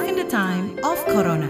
[0.00, 1.44] Life in the time of Corona.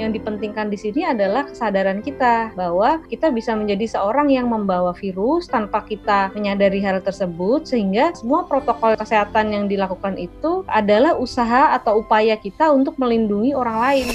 [0.00, 5.44] Yang dipentingkan di sini adalah kesadaran kita bahwa kita bisa menjadi seorang yang membawa virus
[5.44, 12.00] tanpa kita menyadari hal tersebut sehingga semua protokol kesehatan yang dilakukan itu adalah usaha atau
[12.00, 14.06] upaya kita untuk melindungi orang lain.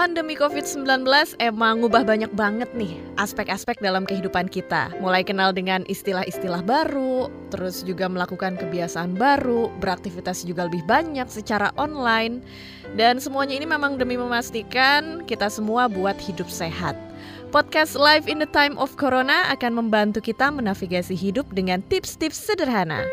[0.00, 1.04] Pandemi COVID-19
[1.44, 4.88] emang ngubah banyak banget nih aspek-aspek dalam kehidupan kita.
[4.96, 11.68] Mulai kenal dengan istilah-istilah baru, terus juga melakukan kebiasaan baru, beraktivitas juga lebih banyak secara
[11.76, 12.40] online.
[12.96, 16.96] Dan semuanya ini memang demi memastikan kita semua buat hidup sehat.
[17.52, 23.04] Podcast Live in the Time of Corona akan membantu kita menavigasi hidup dengan tips-tips sederhana.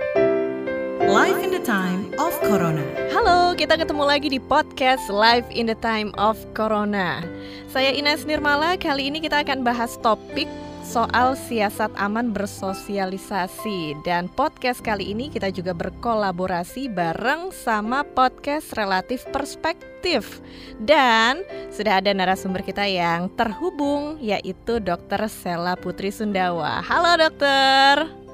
[1.08, 2.84] Life in the time of Corona.
[3.16, 7.24] Halo, kita ketemu lagi di podcast Live in the Time of Corona.
[7.72, 10.52] Saya Ines Nirmala, kali ini kita akan bahas topik
[10.84, 19.24] soal siasat aman bersosialisasi dan podcast kali ini kita juga berkolaborasi bareng sama podcast Relatif
[19.32, 20.44] Perspektif
[20.84, 21.40] dan
[21.72, 25.32] sudah ada narasumber kita yang terhubung yaitu Dr.
[25.32, 26.84] Sela Putri Sundawa.
[26.84, 28.27] Halo dokter.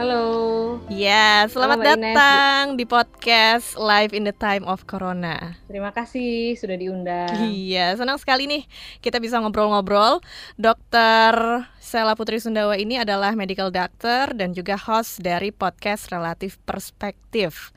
[0.00, 0.80] Halo.
[0.88, 2.16] Ya, selamat Halo, Ines.
[2.16, 5.60] datang di podcast Live in the Time of Corona.
[5.68, 7.28] Terima kasih sudah diundang.
[7.44, 8.64] Iya, senang sekali nih
[9.04, 10.24] kita bisa ngobrol-ngobrol.
[10.56, 11.36] Dokter
[11.84, 17.68] Sela Putri Sundawa ini adalah medical doctor dan juga host dari podcast Relatif Perspektif.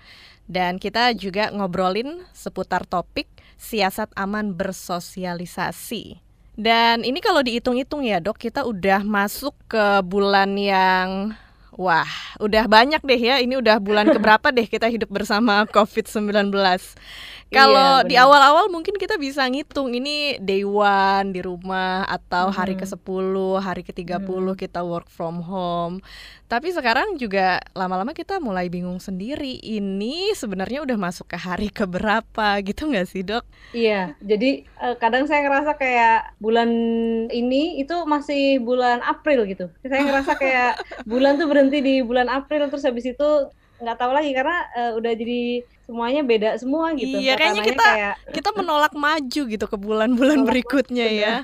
[0.47, 3.27] Dan kita juga ngobrolin seputar topik
[3.59, 6.23] siasat aman bersosialisasi.
[6.55, 11.35] Dan ini kalau dihitung-hitung ya dok, kita udah masuk ke bulan yang
[11.73, 12.05] Wah,
[12.37, 13.41] udah banyak deh ya.
[13.41, 16.53] Ini udah bulan keberapa deh kita hidup bersama COVID-19.
[17.49, 22.73] Kalau Iya, di awal-awal mungkin kita bisa ngitung ini day one di rumah atau hari
[22.73, 22.81] Hmm.
[22.81, 24.57] ke-10, hari ke-30 Hmm.
[24.57, 26.01] kita work from home.
[26.49, 29.61] Tapi sekarang juga lama-lama kita mulai bingung sendiri.
[29.61, 33.45] Ini sebenarnya udah masuk ke hari keberapa gitu nggak sih, Dok?
[33.71, 36.69] Iya, jadi eh, kadang saya ngerasa kayak bulan
[37.31, 39.63] ini itu masih bulan April gitu.
[39.81, 40.69] Saya ngerasa kayak
[41.05, 43.29] bulan tuh berhenti di bulan April terus habis itu
[43.79, 45.41] nggak tahu lagi karena eh, udah jadi
[45.83, 47.19] semuanya beda semua gitu.
[47.19, 51.35] Iya, kayaknya kita- kayak Kita menolak maju gitu ke bulan-bulan berikutnya maju, ya.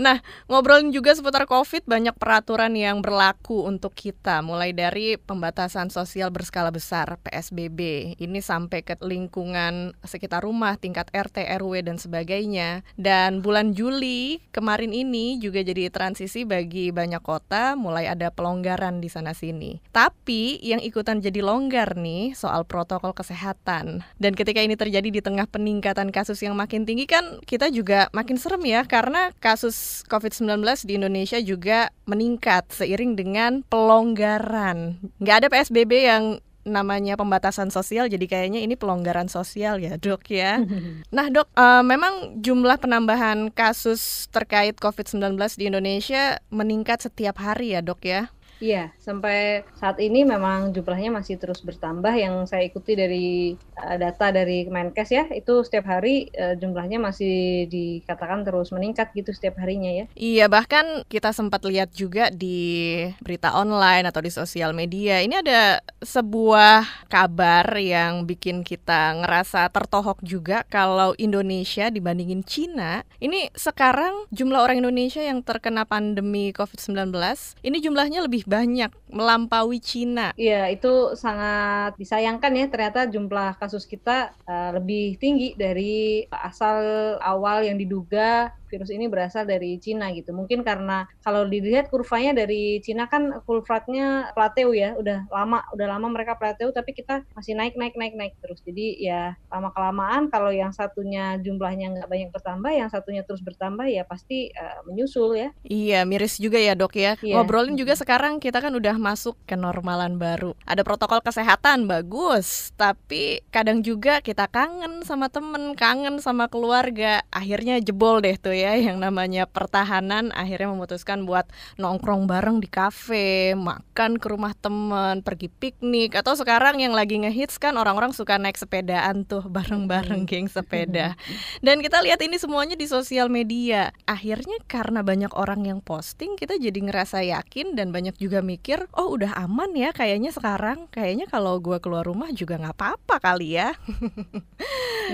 [0.00, 6.32] Nah, ngobrolin juga seputar COVID, banyak peraturan yang berlaku untuk kita, mulai dari pembatasan sosial
[6.32, 12.80] berskala besar (PSBB), ini sampai ke lingkungan sekitar rumah, tingkat RT, RW dan sebagainya.
[12.96, 19.12] Dan bulan Juli kemarin ini juga jadi transisi bagi banyak kota, mulai ada pelonggaran di
[19.12, 19.84] sana sini.
[19.92, 24.00] Tapi yang ikutan jadi longgar nih soal protokol kesehatan.
[24.16, 28.40] Dan ketika ini terjadi di tengah peningkatan kasus yang makin tinggi kan kita juga makin
[28.40, 34.98] serem ya karena kasus COVID-19 di Indonesia juga meningkat seiring dengan pelonggaran.
[35.18, 36.24] Nggak ada PSBB yang
[36.60, 40.60] namanya pembatasan sosial jadi kayaknya ini pelonggaran sosial ya dok ya.
[41.16, 47.80] Nah dok, eh, memang jumlah penambahan kasus terkait COVID-19 di Indonesia meningkat setiap hari ya
[47.82, 48.30] dok ya.
[48.60, 52.12] Iya, sampai saat ini memang jumlahnya masih terus bertambah.
[52.12, 57.64] Yang saya ikuti dari uh, data dari Kemenkes ya, itu setiap hari uh, jumlahnya masih
[57.72, 60.04] dikatakan terus meningkat gitu setiap harinya ya.
[60.12, 65.24] Iya, bahkan kita sempat lihat juga di berita online atau di sosial media.
[65.24, 73.08] Ini ada sebuah kabar yang bikin kita ngerasa tertohok juga kalau Indonesia dibandingin Cina.
[73.16, 77.16] Ini sekarang jumlah orang Indonesia yang terkena pandemi COVID-19
[77.64, 80.34] ini jumlahnya lebih banyak melampaui Cina.
[80.34, 82.66] Iya, itu sangat disayangkan ya.
[82.66, 86.82] Ternyata jumlah kasus kita uh, lebih tinggi dari asal
[87.22, 90.30] awal yang diduga virus ini berasal dari Cina gitu.
[90.30, 96.06] Mungkin karena kalau dilihat kurvanya dari Cina kan kurvatnya plateau ya, udah lama, udah lama
[96.06, 98.62] mereka plateau, tapi kita masih naik, naik, naik, naik terus.
[98.62, 103.90] Jadi ya lama kelamaan kalau yang satunya jumlahnya nggak banyak bertambah, yang satunya terus bertambah
[103.90, 105.50] ya pasti uh, menyusul ya.
[105.66, 107.18] Iya, miris juga ya dok ya.
[107.18, 107.34] Iya.
[107.40, 110.54] Ngobrolin juga sekarang kita kan udah masuk ke normalan baru.
[110.62, 117.24] Ada protokol kesehatan bagus, tapi kadang juga kita kangen sama temen, kangen sama keluarga.
[117.32, 120.28] Akhirnya jebol deh tuh ya yang namanya pertahanan.
[120.36, 121.48] Akhirnya memutuskan buat
[121.80, 126.12] nongkrong bareng di kafe, makan ke rumah temen, pergi piknik.
[126.16, 131.16] Atau sekarang yang lagi ngehits kan orang-orang suka naik sepedaan tuh bareng-bareng geng sepeda.
[131.64, 133.94] Dan kita lihat ini semuanya di sosial media.
[134.04, 139.14] Akhirnya karena banyak orang yang posting, kita jadi ngerasa yakin dan banyak juga mikir, oh
[139.16, 140.90] udah aman ya kayaknya sekarang.
[140.92, 143.72] Kayaknya kalau gua keluar rumah juga nggak apa-apa kali ya.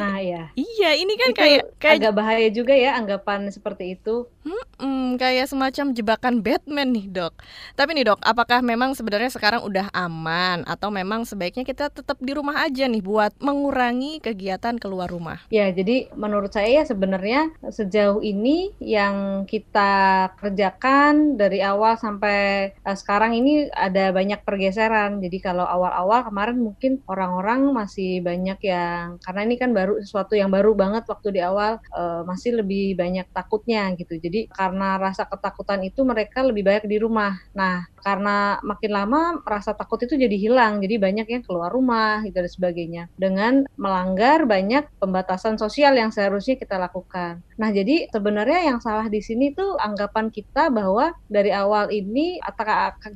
[0.00, 0.52] Nah ya.
[0.56, 4.26] Iya, ini kan Itu kayak kayak agak bahaya juga ya anggapan seperti itu.
[4.76, 7.32] Hmm, kayak semacam jebakan Batman nih, Dok.
[7.72, 12.36] Tapi nih, Dok, apakah memang sebenarnya sekarang udah aman atau memang sebaiknya kita tetap di
[12.36, 15.40] rumah aja nih buat mengurangi kegiatan keluar rumah?
[15.48, 22.96] Ya, jadi menurut saya ya sebenarnya sejauh ini yang kita kerjakan dari awal sampai uh,
[22.96, 25.24] sekarang ini ada banyak pergeseran.
[25.24, 30.52] Jadi kalau awal-awal kemarin mungkin orang-orang masih banyak yang karena ini kan baru sesuatu yang
[30.52, 34.18] baru banget waktu di awal uh, masih lebih banyak takutnya gitu.
[34.18, 37.34] Jadi karena rasa ketakutan itu mereka lebih banyak di rumah.
[37.54, 40.78] Nah, karena makin lama rasa takut itu jadi hilang.
[40.78, 46.54] Jadi banyak yang keluar rumah gitu dan sebagainya dengan melanggar banyak pembatasan sosial yang seharusnya
[46.54, 47.42] kita lakukan.
[47.56, 52.38] Nah, jadi sebenarnya yang salah di sini tuh anggapan kita bahwa dari awal ini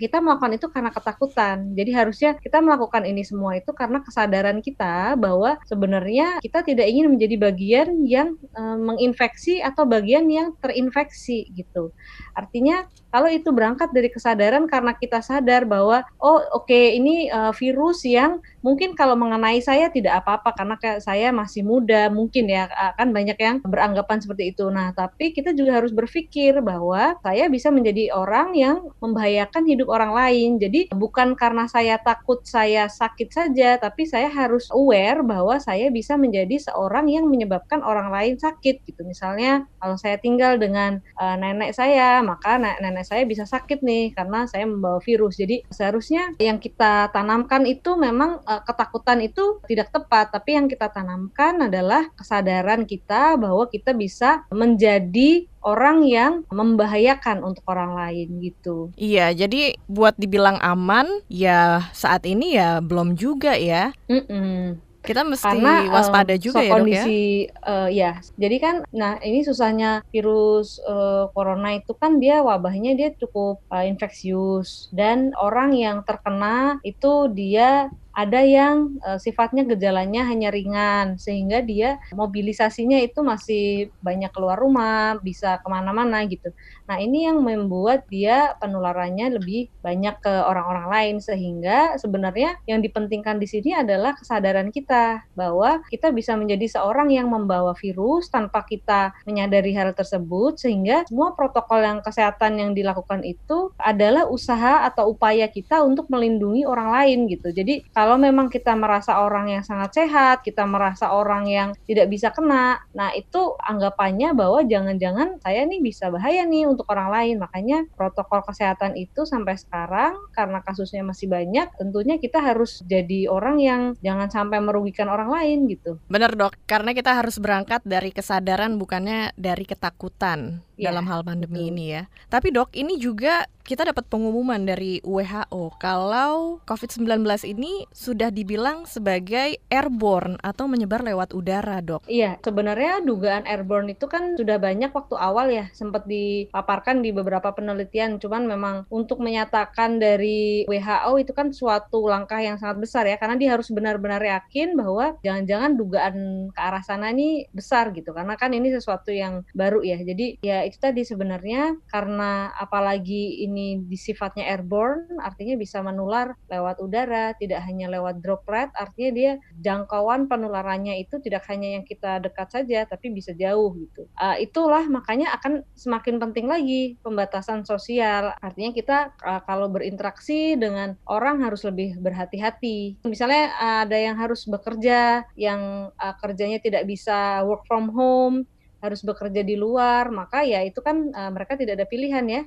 [0.01, 1.57] kita melakukan itu karena ketakutan.
[1.77, 7.12] Jadi harusnya kita melakukan ini semua itu karena kesadaran kita bahwa sebenarnya kita tidak ingin
[7.12, 11.93] menjadi bagian yang e, menginfeksi atau yang terinfeksi gitu.
[12.32, 17.50] Artinya kalau itu berangkat dari kesadaran karena kita sadar bahwa oh oke okay, ini uh,
[17.50, 23.11] virus yang mungkin kalau mengenai saya tidak apa-apa karena saya masih muda mungkin ya akan
[23.11, 24.69] banyak yang beranggapan seperti itu.
[24.70, 30.12] Nah, tapi kita juga harus berpikir bahwa saya bisa menjadi orang yang membahayakan hidup orang
[30.14, 30.50] lain.
[30.61, 36.14] Jadi bukan karena saya takut saya sakit saja, tapi saya harus aware bahwa saya bisa
[36.14, 39.02] menjadi seorang yang menyebabkan orang lain sakit gitu.
[39.02, 44.44] Misalnya kalau saya tinggal dengan uh, nenek saya, maka nenek saya bisa sakit nih karena
[44.44, 45.41] saya membawa virus.
[45.41, 50.93] Jadi seharusnya yang kita tanamkan itu memang uh, ketakutan itu tidak tepat, tapi yang kita
[50.93, 58.93] tanamkan adalah kesadaran kita bahwa kita bisa menjadi orang yang membahayakan untuk orang lain gitu.
[58.97, 63.93] Iya, jadi buat dibilang aman ya saat ini ya belum juga ya.
[64.09, 67.64] Mm -mm kita mesti Karena, waspada uh, juga so ya kondisi, dok ya.
[67.64, 73.08] Uh, ya, jadi kan, nah ini susahnya virus uh, corona itu kan dia wabahnya dia
[73.17, 80.51] cukup uh, infeksius dan orang yang terkena itu dia ada yang uh, sifatnya gejalanya hanya
[80.51, 86.51] ringan sehingga dia mobilisasinya itu masih banyak keluar rumah bisa ke mana-mana gitu.
[86.91, 93.39] Nah ini yang membuat dia penularannya lebih banyak ke orang-orang lain sehingga sebenarnya yang dipentingkan
[93.39, 99.15] di sini adalah kesadaran kita bahwa kita bisa menjadi seorang yang membawa virus tanpa kita
[99.23, 105.47] menyadari hal tersebut sehingga semua protokol yang kesehatan yang dilakukan itu adalah usaha atau upaya
[105.47, 107.55] kita untuk melindungi orang lain gitu.
[107.55, 112.32] Jadi kalau memang kita merasa orang yang sangat sehat, kita merasa orang yang tidak bisa
[112.32, 117.37] kena, nah itu anggapannya bahwa jangan-jangan saya nih bisa bahaya nih untuk orang lain.
[117.44, 123.61] Makanya protokol kesehatan itu sampai sekarang karena kasusnya masih banyak, tentunya kita harus jadi orang
[123.61, 126.00] yang jangan sampai merugikan orang lain gitu.
[126.08, 131.69] Benar dok, karena kita harus berangkat dari kesadaran bukannya dari ketakutan ya, dalam hal pandemi
[131.69, 131.71] betul.
[131.77, 132.03] ini ya.
[132.32, 139.62] Tapi dok, ini juga kita dapat pengumuman dari WHO kalau COVID-19 ini sudah dibilang sebagai
[139.71, 142.03] airborne atau menyebar lewat udara, dok.
[142.11, 147.55] Iya, sebenarnya dugaan airborne itu kan sudah banyak waktu awal ya, sempat dipaparkan di beberapa
[147.55, 148.19] penelitian.
[148.19, 153.38] Cuman memang untuk menyatakan dari WHO itu kan suatu langkah yang sangat besar ya, karena
[153.38, 156.17] dia harus benar-benar yakin bahwa jangan-jangan dugaan
[156.50, 160.00] ke arah sana ini besar gitu, karena kan ini sesuatu yang baru ya.
[160.03, 166.78] Jadi ya itu tadi sebenarnya karena apalagi ini ini sifatnya airborne, artinya bisa menular lewat
[166.81, 172.49] udara, tidak hanya lewat droplet, artinya dia jangkauan penularannya itu tidak hanya yang kita dekat
[172.49, 174.06] saja, tapi bisa jauh gitu.
[174.16, 178.33] Uh, itulah makanya akan semakin penting lagi pembatasan sosial.
[178.38, 183.02] Artinya kita uh, kalau berinteraksi dengan orang harus lebih berhati-hati.
[183.04, 188.47] Misalnya uh, ada yang harus bekerja, yang uh, kerjanya tidak bisa work from home,
[188.80, 192.42] harus bekerja di luar, maka ya itu kan uh, mereka tidak ada pilihan ya.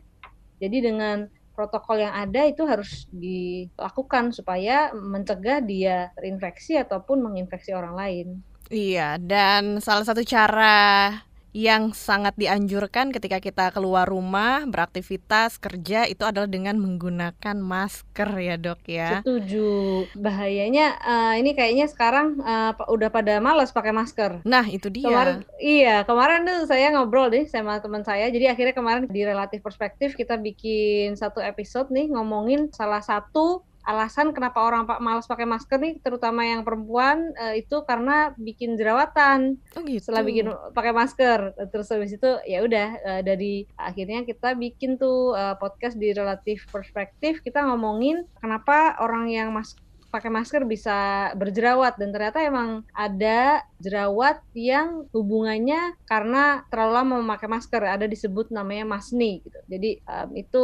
[0.61, 7.93] Jadi dengan protokol yang ada itu harus dilakukan supaya mencegah dia terinfeksi ataupun menginfeksi orang
[7.93, 8.27] lain.
[8.73, 11.13] Iya, dan salah satu cara
[11.53, 18.57] yang sangat dianjurkan ketika kita keluar rumah, beraktivitas, kerja itu adalah dengan menggunakan masker ya
[18.57, 19.21] dok ya.
[19.21, 19.69] Setuju.
[20.17, 24.41] Bahayanya uh, ini kayaknya sekarang uh, udah pada malas pakai masker.
[24.49, 25.05] Nah itu dia.
[25.05, 28.33] Kemarin, iya kemarin tuh saya ngobrol deh sama teman saya.
[28.33, 34.31] Jadi akhirnya kemarin di relatif perspektif kita bikin satu episode nih ngomongin salah satu alasan
[34.31, 39.59] kenapa orang pak malas pakai masker nih terutama yang perempuan uh, itu karena bikin jerawatan
[39.75, 40.09] oh gitu.
[40.09, 45.35] setelah bikin pakai masker terus habis itu ya udah uh, dari akhirnya kita bikin tuh
[45.35, 49.75] uh, podcast di relatif perspektif kita ngomongin kenapa orang yang mas
[50.13, 57.49] pakai masker bisa berjerawat dan ternyata emang ada jerawat yang hubungannya karena terlalu lama memakai
[57.49, 59.57] masker ada disebut namanya masni gitu.
[59.65, 60.63] Jadi um, itu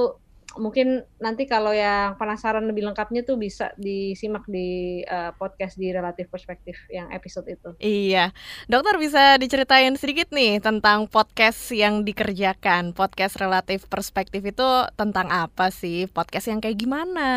[0.59, 6.27] mungkin nanti kalau yang penasaran lebih lengkapnya tuh bisa disimak di uh, podcast di relatif
[6.27, 7.73] perspektif yang episode itu.
[7.79, 8.35] Iya,
[8.67, 12.91] dokter bisa diceritain sedikit nih tentang podcast yang dikerjakan.
[12.91, 14.67] Podcast relatif perspektif itu
[14.99, 16.05] tentang apa sih?
[16.11, 17.29] Podcast yang kayak gimana?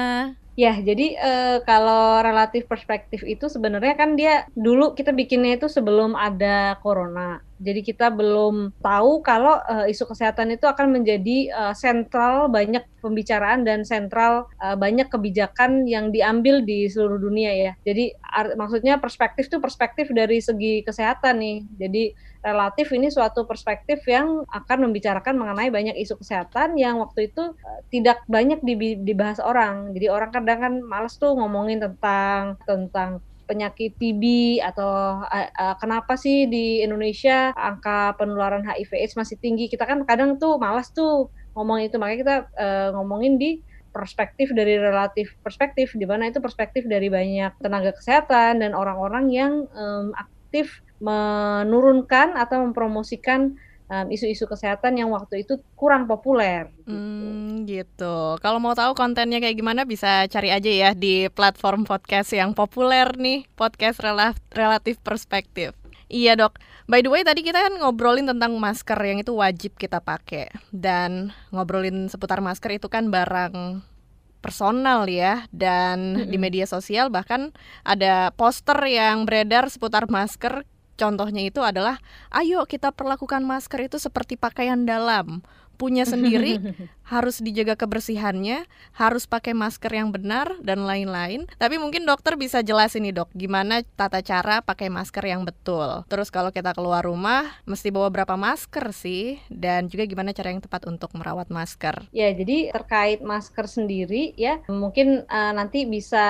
[0.53, 6.13] Ya, jadi uh, kalau relatif perspektif itu sebenarnya kan dia dulu kita bikinnya itu sebelum
[6.13, 7.41] ada corona.
[7.63, 13.63] Jadi kita belum tahu kalau uh, isu kesehatan itu akan menjadi uh, sentral banyak pembicaraan
[13.63, 17.73] dan sentral uh, banyak kebijakan yang diambil di seluruh dunia ya.
[17.87, 18.19] Jadi
[18.59, 21.59] maksudnya perspektif itu perspektif dari segi kesehatan nih.
[21.79, 22.05] Jadi
[22.43, 27.81] relatif ini suatu perspektif yang akan membicarakan mengenai banyak isu kesehatan yang waktu itu uh,
[27.95, 28.59] tidak banyak
[29.07, 29.95] dibahas orang.
[29.95, 34.25] Jadi orang kadang kan males tuh ngomongin tentang tentang penyakit TB
[34.65, 39.69] atau uh, kenapa sih di Indonesia angka penularan HIV/AIDS masih tinggi?
[39.69, 43.61] Kita kan kadang tuh malas tuh ngomong itu makanya kita uh, ngomongin di
[43.93, 49.53] perspektif dari relatif perspektif di mana itu perspektif dari banyak tenaga kesehatan dan orang-orang yang
[49.77, 53.53] um, aktif menurunkan atau mempromosikan
[54.09, 56.73] isu-isu um, kesehatan yang waktu itu kurang populer.
[56.83, 56.93] Gitu.
[56.93, 58.41] Hmm, gitu.
[58.41, 63.13] Kalau mau tahu kontennya kayak gimana bisa cari aja ya di platform podcast yang populer
[63.17, 65.77] nih, podcast rel relatif perspektif.
[66.13, 66.61] Iya dok.
[66.91, 71.33] By the way tadi kita kan ngobrolin tentang masker yang itu wajib kita pakai dan
[71.49, 73.81] ngobrolin seputar masker itu kan barang
[74.43, 76.31] personal ya dan mm -hmm.
[76.35, 77.55] di media sosial bahkan
[77.87, 81.99] ada poster yang beredar seputar masker Contohnya itu adalah,
[82.31, 85.41] ayo kita perlakukan masker itu seperti pakaian dalam.
[85.81, 86.61] Punya sendiri,
[87.13, 88.65] harus dijaga kebersihannya,
[88.97, 91.45] harus pakai masker yang benar dan lain-lain.
[91.61, 96.09] Tapi mungkin dokter bisa jelasin nih dok, gimana tata cara pakai masker yang betul.
[96.09, 99.37] Terus kalau kita keluar rumah, mesti bawa berapa masker sih?
[99.53, 102.09] Dan juga gimana cara yang tepat untuk merawat masker?
[102.17, 106.25] Ya, jadi terkait masker sendiri ya, mungkin uh, nanti bisa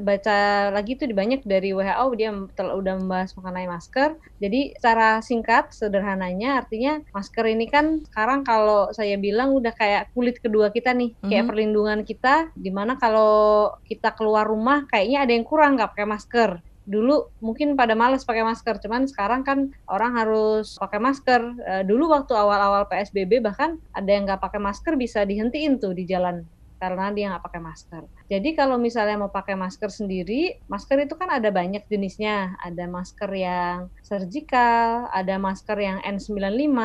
[0.00, 4.16] baca lagi tuh di banyak dari WHO dia udah membahas mengenai masker.
[4.40, 10.38] Jadi secara singkat, sederhananya artinya masker ini kan sekarang kalau saya bilang udah kayak kulit
[10.38, 12.54] kedua kita nih, kayak perlindungan kita.
[12.54, 16.50] Di mana kalau kita keluar rumah kayaknya ada yang kurang nggak pakai masker
[16.84, 21.40] dulu mungkin pada males pakai masker, cuman sekarang kan orang harus pakai masker.
[21.64, 26.04] Uh, dulu waktu awal-awal PSBB bahkan ada yang nggak pakai masker bisa dihentiin tuh di
[26.04, 26.44] jalan
[26.78, 28.02] karena dia nggak pakai masker.
[28.28, 32.56] Jadi kalau misalnya mau pakai masker sendiri, masker itu kan ada banyak jenisnya.
[32.60, 36.78] Ada masker yang surgical, ada masker yang N95,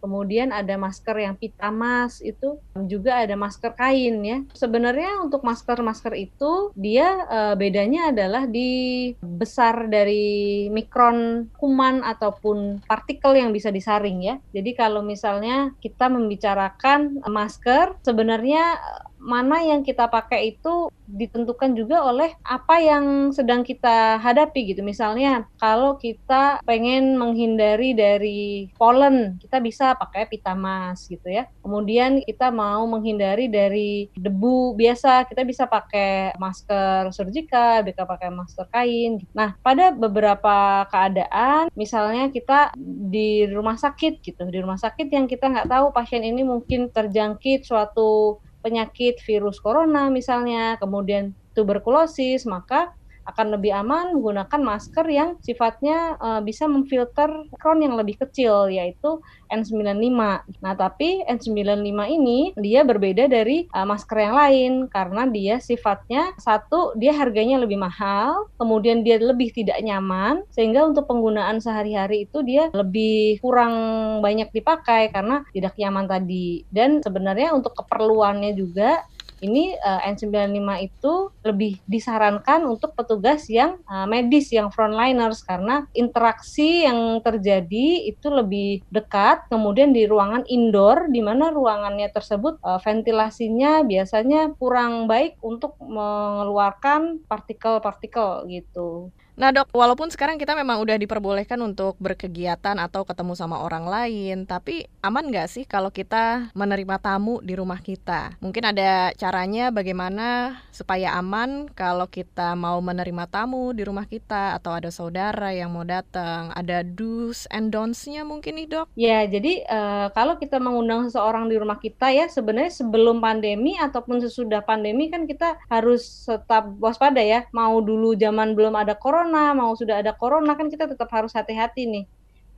[0.00, 4.38] kemudian ada masker yang pita mas itu juga ada masker kain ya.
[4.56, 13.36] Sebenarnya untuk masker-masker itu dia e, bedanya adalah di besar dari mikron kuman ataupun partikel
[13.36, 14.36] yang bisa disaring ya.
[14.52, 18.78] Jadi kalau misalnya kita membicarakan masker sebenarnya
[19.26, 24.86] mana yang kita pakai itu ditentukan juga oleh apa yang sedang kita hadapi gitu.
[24.86, 31.50] Misalnya kalau kita pengen menghindari dari pollen, kita bisa pakai pita mas gitu ya.
[31.62, 38.66] Kemudian kita mau menghindari dari debu biasa, kita bisa pakai masker surgical, bisa pakai masker
[38.70, 39.18] kain.
[39.34, 42.74] Nah, pada beberapa keadaan, misalnya kita
[43.10, 47.66] di rumah sakit gitu, di rumah sakit yang kita nggak tahu pasien ini mungkin terjangkit
[47.66, 52.90] suatu penyakit virus corona misalnya, kemudian tuberkulosis, maka
[53.26, 57.28] akan lebih aman menggunakan masker yang sifatnya uh, bisa memfilter
[57.58, 59.18] kron yang lebih kecil yaitu
[59.50, 60.20] N95.
[60.62, 66.94] Nah, tapi N95 ini dia berbeda dari uh, masker yang lain karena dia sifatnya satu
[66.98, 72.70] dia harganya lebih mahal, kemudian dia lebih tidak nyaman sehingga untuk penggunaan sehari-hari itu dia
[72.74, 73.74] lebih kurang
[74.22, 76.66] banyak dipakai karena tidak nyaman tadi.
[76.70, 79.02] Dan sebenarnya untuk keperluannya juga
[79.44, 81.14] ini uh, N95 itu
[81.44, 88.84] lebih disarankan untuk petugas yang uh, medis yang frontliners karena interaksi yang terjadi itu lebih
[88.88, 95.76] dekat kemudian di ruangan indoor di mana ruangannya tersebut uh, ventilasinya biasanya kurang baik untuk
[95.82, 99.12] mengeluarkan partikel-partikel gitu.
[99.36, 104.48] Nah dok, walaupun sekarang kita memang udah diperbolehkan untuk berkegiatan atau ketemu sama orang lain,
[104.48, 108.40] tapi aman nggak sih kalau kita menerima tamu di rumah kita?
[108.40, 114.72] Mungkin ada caranya bagaimana supaya aman kalau kita mau menerima tamu di rumah kita atau
[114.72, 118.88] ada saudara yang mau datang, ada do's and don'ts-nya mungkin nih dok?
[118.96, 124.16] Ya, jadi uh, kalau kita mengundang seseorang di rumah kita ya sebenarnya sebelum pandemi ataupun
[124.24, 127.44] sesudah pandemi kan kita harus tetap waspada ya.
[127.52, 131.32] Mau dulu zaman belum ada corona corona, mau sudah ada corona kan kita tetap harus
[131.34, 132.04] hati-hati nih.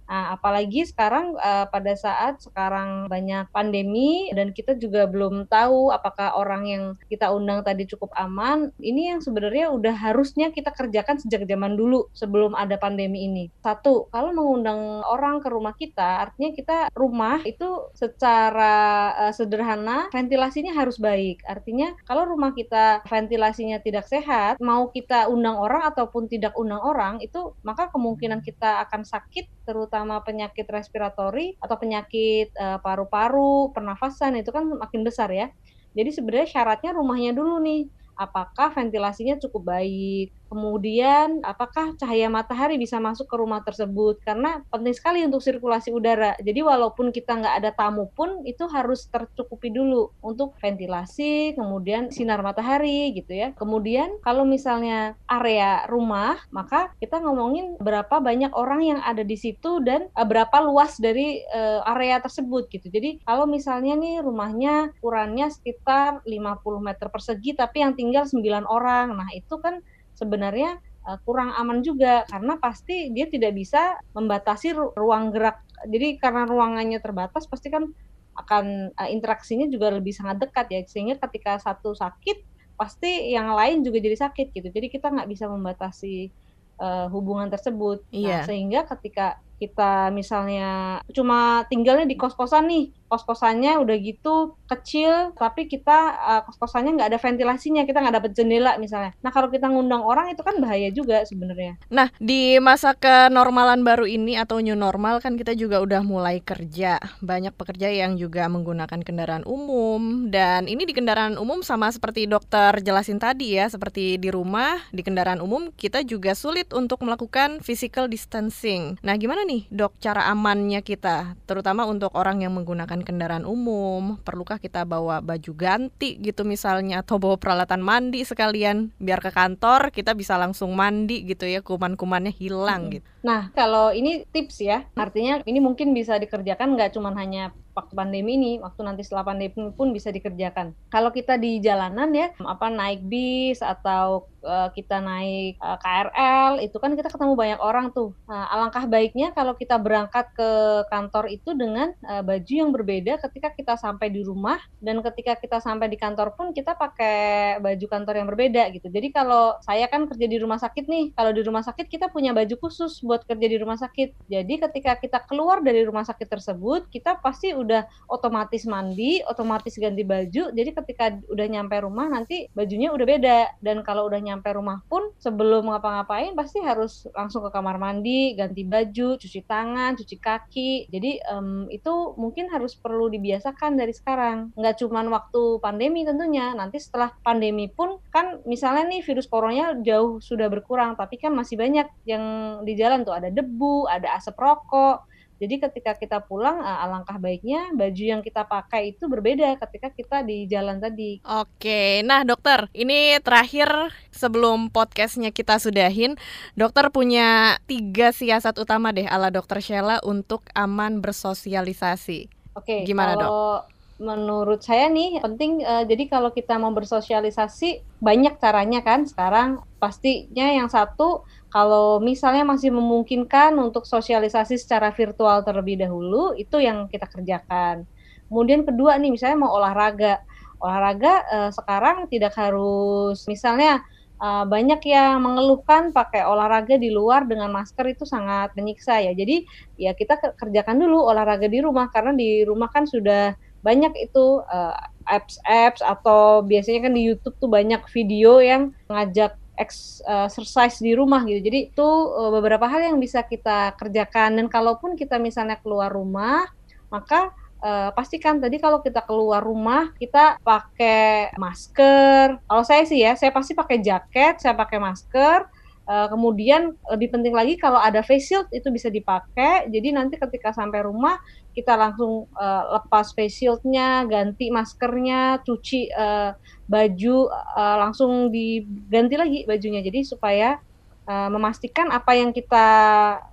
[0.09, 6.33] Nah, apalagi sekarang uh, pada saat sekarang banyak pandemi dan kita juga belum tahu apakah
[6.41, 8.73] orang yang kita undang tadi cukup aman.
[8.81, 13.53] Ini yang sebenarnya udah harusnya kita kerjakan sejak zaman dulu sebelum ada pandemi ini.
[13.61, 20.73] Satu, kalau mengundang orang ke rumah kita, artinya kita rumah itu secara uh, sederhana ventilasinya
[20.73, 21.45] harus baik.
[21.45, 27.21] Artinya kalau rumah kita ventilasinya tidak sehat, mau kita undang orang ataupun tidak undang orang
[27.21, 34.49] itu maka kemungkinan kita akan sakit terutama penyakit respiratori atau penyakit uh, paru-paru, pernafasan itu
[34.49, 35.53] kan makin besar ya.
[35.93, 42.97] Jadi sebenarnya syaratnya rumahnya dulu nih apakah ventilasinya cukup baik, kemudian apakah cahaya matahari bisa
[42.99, 46.35] masuk ke rumah tersebut karena penting sekali untuk sirkulasi udara.
[46.41, 52.41] Jadi walaupun kita nggak ada tamu pun itu harus tercukupi dulu untuk ventilasi, kemudian sinar
[52.41, 53.53] matahari gitu ya.
[53.55, 59.85] Kemudian kalau misalnya area rumah, maka kita ngomongin berapa banyak orang yang ada di situ
[59.85, 62.89] dan uh, berapa luas dari uh, area tersebut gitu.
[62.89, 69.13] Jadi kalau misalnya nih rumahnya ukurannya sekitar 50 meter persegi tapi yang tinggal 9 orang.
[69.13, 69.81] Nah, itu kan
[70.19, 75.63] sebenarnya uh, kurang aman juga karena pasti dia tidak bisa membatasi ru ruang gerak.
[75.87, 77.87] Jadi karena ruangannya terbatas pasti kan
[78.35, 82.43] akan uh, interaksinya juga lebih sangat dekat ya sehingga ketika satu sakit
[82.79, 84.69] pasti yang lain juga jadi sakit gitu.
[84.71, 86.31] Jadi kita nggak bisa membatasi
[86.79, 88.07] uh, hubungan tersebut.
[88.11, 88.37] Nah, iya.
[88.43, 95.65] Nah, sehingga ketika kita misalnya cuma tinggalnya di kos-kosan nih kos-kosannya udah gitu kecil tapi
[95.67, 99.17] kita uh, kos-kosannya nggak ada ventilasinya kita nggak dapet jendela misalnya.
[99.25, 101.81] Nah kalau kita ngundang orang itu kan bahaya juga sebenarnya.
[101.89, 107.01] Nah di masa kenormalan baru ini atau new normal kan kita juga udah mulai kerja.
[107.25, 110.29] Banyak pekerja yang juga menggunakan kendaraan umum.
[110.29, 115.01] Dan ini di kendaraan umum sama seperti dokter jelasin tadi ya seperti di rumah di
[115.01, 119.01] kendaraan umum kita juga sulit untuk melakukan physical distancing.
[119.01, 124.21] Nah gimana nih dok cara amannya kita terutama untuk orang yang menggunakan kendaraan umum?
[124.21, 129.89] Perlukah kita bawa baju ganti gitu misalnya atau bawa peralatan mandi sekalian biar ke kantor
[129.89, 133.09] kita bisa langsung mandi gitu ya kuman-kumannya hilang gitu.
[133.25, 134.87] Nah, kalau ini tips ya.
[134.95, 139.71] Artinya ini mungkin bisa dikerjakan nggak cuma hanya waktu pandemi ini, waktu nanti setelah pandemi
[139.71, 140.75] pun bisa dikerjakan.
[140.91, 146.77] Kalau kita di jalanan ya, apa naik bis atau uh, kita naik eh, KRL, itu
[146.79, 148.15] kan kita ketemu banyak orang tuh.
[148.27, 150.51] Nah, alangkah baiknya kalau kita berangkat ke
[150.91, 155.61] kantor itu dengan uh, baju yang berbeda ketika kita sampai di rumah dan ketika kita
[155.61, 158.89] sampai di kantor pun kita pakai baju kantor yang berbeda gitu.
[158.91, 162.33] Jadi kalau saya kan kerja di rumah sakit nih, kalau di rumah sakit kita punya
[162.33, 164.29] baju khusus buat kerja di rumah sakit.
[164.33, 169.77] Jadi ketika kita keluar dari rumah sakit tersebut, kita pasti udah udah otomatis mandi, otomatis
[169.77, 170.49] ganti baju.
[170.57, 173.41] Jadi ketika udah nyampe rumah nanti bajunya udah beda.
[173.61, 178.65] Dan kalau udah nyampe rumah pun sebelum ngapa-ngapain pasti harus langsung ke kamar mandi, ganti
[178.65, 180.89] baju, cuci tangan, cuci kaki.
[180.89, 184.57] Jadi um, itu mungkin harus perlu dibiasakan dari sekarang.
[184.57, 186.57] Nggak cuma waktu pandemi tentunya.
[186.57, 191.61] Nanti setelah pandemi pun kan misalnya nih virus corona jauh sudah berkurang, tapi kan masih
[191.61, 192.25] banyak yang
[192.65, 197.71] di jalan tuh ada debu, ada asap rokok jadi ketika kita pulang, uh, alangkah baiknya
[197.75, 201.23] baju yang kita pakai itu berbeda ketika kita di jalan tadi.
[201.23, 206.19] Oke, nah dokter, ini terakhir sebelum podcastnya kita sudahin,
[206.59, 212.27] dokter punya tiga siasat utama deh ala dokter Sheila untuk aman bersosialisasi.
[212.59, 213.23] Oke, gimana kalau...
[213.23, 213.79] dok?
[213.99, 220.47] menurut saya nih penting uh, jadi kalau kita mau bersosialisasi banyak caranya kan sekarang pastinya
[220.55, 227.09] yang satu kalau misalnya masih memungkinkan untuk sosialisasi secara virtual terlebih dahulu itu yang kita
[227.09, 227.89] kerjakan.
[228.29, 230.21] Kemudian kedua nih misalnya mau olahraga.
[230.61, 233.81] Olahraga uh, sekarang tidak harus misalnya
[234.21, 239.17] uh, banyak yang mengeluhkan pakai olahraga di luar dengan masker itu sangat menyiksa ya.
[239.17, 239.49] Jadi
[239.81, 243.33] ya kita kerjakan dulu olahraga di rumah karena di rumah kan sudah
[243.65, 244.77] banyak itu uh,
[245.09, 251.43] apps-apps atau biasanya kan di YouTube tuh banyak video yang ngajak exercise di rumah gitu.
[251.43, 256.47] Jadi itu uh, beberapa hal yang bisa kita kerjakan dan kalaupun kita misalnya keluar rumah,
[256.89, 262.39] maka uh, pastikan tadi kalau kita keluar rumah kita pakai masker.
[262.47, 265.58] Kalau saya sih ya, saya pasti pakai jaket, saya pakai masker.
[265.89, 269.73] Uh, kemudian lebih penting lagi kalau ada face shield itu bisa dipakai.
[269.73, 271.17] Jadi nanti ketika sampai rumah
[271.57, 276.37] kita langsung uh, lepas face shieldnya, ganti maskernya, cuci uh,
[276.69, 279.81] baju, uh, langsung diganti lagi bajunya.
[279.81, 280.61] Jadi supaya
[281.09, 282.69] uh, memastikan apa yang kita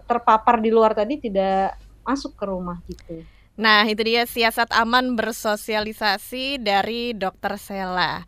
[0.08, 1.76] terpapar di luar tadi tidak
[2.08, 3.20] masuk ke rumah gitu.
[3.60, 8.24] Nah, itu dia siasat aman bersosialisasi dari Dokter Sela.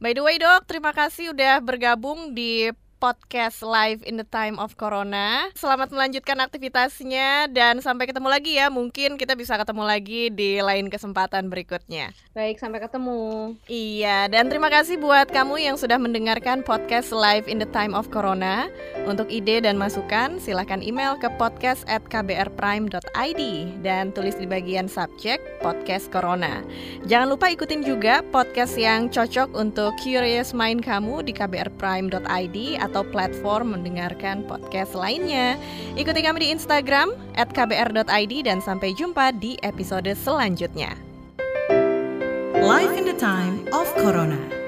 [0.00, 4.76] By the way, Dok, terima kasih udah bergabung di podcast live in the time of
[4.76, 5.48] corona.
[5.56, 8.68] Selamat melanjutkan aktivitasnya dan sampai ketemu lagi ya.
[8.68, 12.12] Mungkin kita bisa ketemu lagi di lain kesempatan berikutnya.
[12.36, 13.56] Baik, sampai ketemu.
[13.64, 18.12] Iya, dan terima kasih buat kamu yang sudah mendengarkan podcast live in the time of
[18.12, 18.68] corona.
[19.08, 23.42] Untuk ide dan masukan, silahkan email ke podcast at kbrprime.id
[23.80, 26.60] dan tulis di bagian subjek podcast corona.
[27.08, 33.78] Jangan lupa ikutin juga podcast yang cocok untuk curious mind kamu di kbrprime.id atau platform
[33.78, 35.54] mendengarkan podcast lainnya.
[35.94, 40.98] Ikuti kami di Instagram @kbr.id dan sampai jumpa di episode selanjutnya.
[42.60, 44.59] Life in the time of Corona.